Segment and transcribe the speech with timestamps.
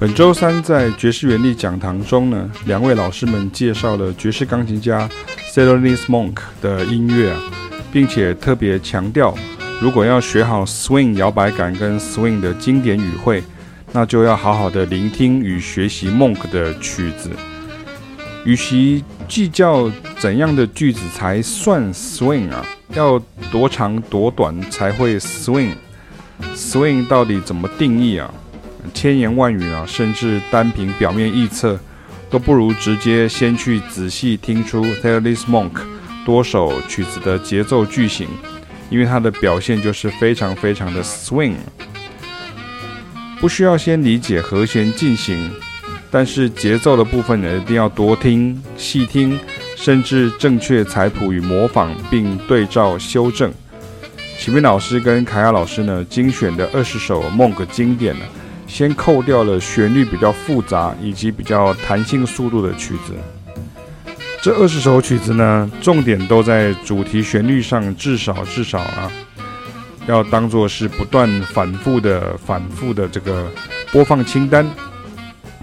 [0.00, 5.08] 本周三在爵士原力讲堂中呢，两位老师们介绍了爵士钢琴家
[5.52, 7.40] Thelonious Monk 的音乐啊，
[7.92, 9.34] 并且特别强调，
[9.80, 13.44] 如果要学好 Swing 摇摆感跟 Swing 的经典语汇，
[13.92, 17.30] 那就要好好的聆听与学习 Monk 的曲子。
[18.44, 19.88] 与其计较
[20.18, 23.20] 怎样的句子才算 Swing 啊，要
[23.52, 28.34] 多长多短才会 Swing？Swing 到底怎么定义啊？
[28.92, 31.78] 千言万语啊，甚至单凭表面臆测，
[32.28, 35.70] 都不如直接先去仔细听出 Thelonious Monk
[36.26, 38.26] 多首曲子的节奏句型，
[38.90, 41.54] 因为它的表现就是非常非常的 swing。
[43.40, 45.50] 不需要先理解和弦进行，
[46.10, 49.38] 但是节奏的部分呢，一定要多听、细听，
[49.76, 53.52] 甚至正确采谱与模仿，并对照修正。
[54.38, 58.24] 启明老师跟凯亚老师呢，精选的二十首 Monk 经典呢。
[58.66, 63.14] 先扣掉了旋律比较复杂以及比较弹性速度的曲子。
[64.40, 69.10] 这二十首曲子呢，重点都在主题旋律上，至少至少啊，
[70.06, 73.50] 要当做是不断反复的、反复的这个
[73.90, 74.66] 播放清单。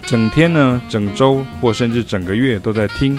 [0.05, 3.17] 整天呢，整周或甚至整个月都在听，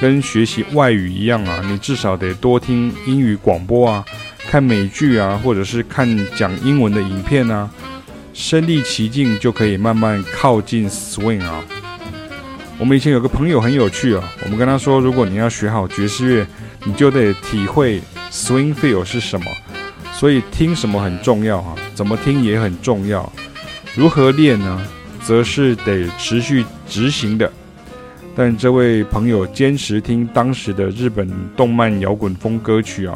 [0.00, 4.04] 跟学习外语一样啊，你至少得多听英语广播啊，
[4.50, 7.70] 看美剧啊，或者是看讲英文的影片啊。
[8.32, 11.62] 身历其境，就可以慢慢靠近 swing 啊。
[12.80, 16.46] 我们以前有个朋友很有趣啊，我们跟他说，如果你要学好爵士乐，
[16.86, 18.00] 你就得体会
[18.32, 19.46] swing feel 是什么。
[20.14, 23.30] 所以听什么很重要啊，怎么听也很重要。
[23.94, 24.82] 如何练呢？
[25.22, 27.52] 则是得持续执行的。
[28.34, 33.14] 但这位朋友坚持听当时的日本动漫摇滚风歌曲啊，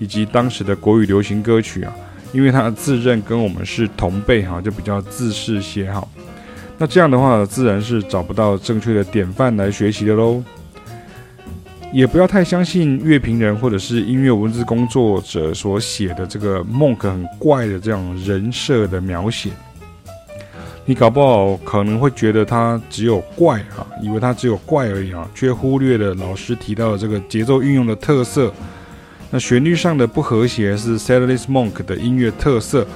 [0.00, 1.94] 以及当时的国语流行歌曲啊。
[2.32, 6.10] 因为他自认跟我们是同辈哈，就比较自视些好。
[6.84, 10.44] 那这样的话，自然是找不到正确的典范来学习的喽。
[11.90, 19.48] 也不要太相信乐评人或者是音乐文字工作者所写的这个 Monk 很怪的这样人设的描写。
[20.84, 28.52] 你搞不好可能会觉得他只有怪啊，以为他只有怪而已啊，却忽略了老师提到的这个节奏运用的特色。
[29.30, 32.86] 那旋律上的不和谐是 Thelonious Monk 的音乐特色，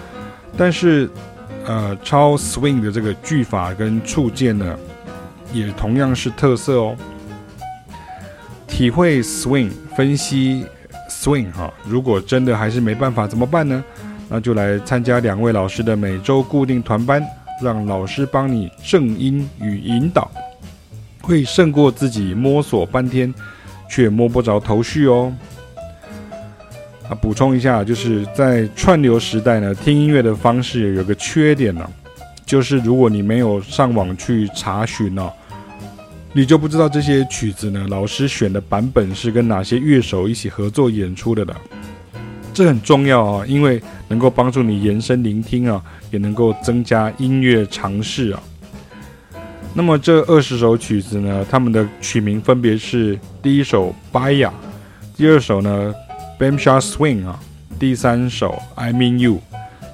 [0.59, 1.09] 但是，
[1.69, 4.75] 呃，超 swing 的这个句法跟触键呢，
[5.53, 6.97] 也同样是特色哦。
[8.67, 10.65] 体会 swing，分析
[11.11, 11.71] swing 哈。
[11.84, 13.84] 如果真的还是没办法怎么办呢？
[14.31, 17.23] 那就来参加两位老师的每周固定团班，
[17.62, 20.31] 让老师帮你正音与引导，
[21.21, 23.33] 会胜过自己摸索半天
[23.91, 25.31] 却摸不着头绪哦。
[27.09, 31.89] 啊，补充一下，就是在串流时代呢，听音乐的方式有个缺点呢、
[32.45, 35.31] 就是如果你没有上网去查询呢、
[36.35, 41.57] 你就不知道这些曲子呢，老师选的版本是跟哪些乐手一起合作演出的了。
[42.53, 48.43] 这很重要啊，因为能够帮助你延伸聆听啊，也能够增加音乐常识啊。
[49.73, 54.51] 那么这二十首曲子呢，他们的曲名分别是：第一首《巴雅》，
[55.17, 55.95] 第二首呢。
[56.38, 57.41] Bamshar Swing 啊，
[57.81, 59.41] 第三首 I Mean You，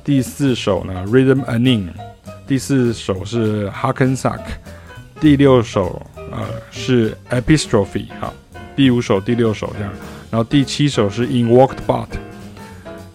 [0.04, 1.88] 第四首呢 Rhythm Anin，
[2.46, 4.40] 第四首是 Hackensack，
[5.18, 8.30] 第六首呃是 Epistrophe 哈，
[8.76, 9.90] 第五首第六首这样，
[10.30, 12.08] 然后第七首是 In Walked But，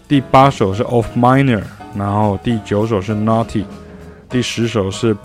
[0.08, 1.62] 第八首是 Of Minor，
[1.96, 3.64] 然后第九首是 Naughty，
[4.28, 5.16] 第十首是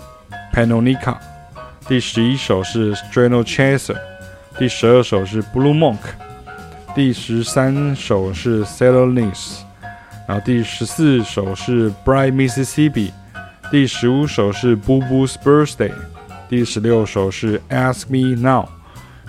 [0.53, 1.15] Panonica，
[1.87, 3.97] 第十一首是 Stratocaster，
[4.59, 5.97] 第十二首是 Blue Monk。
[6.95, 9.57] 第十三首是 Thelonious，
[10.25, 13.11] 然后第十四首是 Bright Mississippi，
[13.69, 15.91] 第十五首是 Boo Boo's Birthday，
[16.47, 18.69] 第十六首是 Ask Me Now，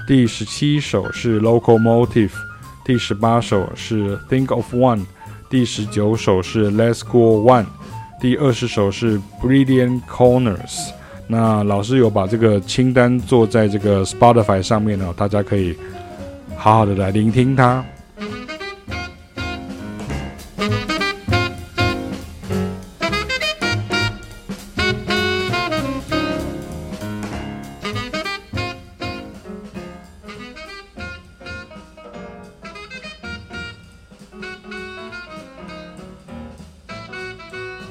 [0.06, 2.30] 第十七首是 Locomotive，
[2.84, 5.04] 第十八首是 Think of One，
[5.50, 7.66] 第十九首是 Let's Go One，
[8.20, 10.90] 第二十首是 Brilliant Corners。
[11.26, 15.76] 那老师有把这个清单做在这个 Spotify 上面呢，大家可以。
[16.56, 17.84] 好好的来聆听它。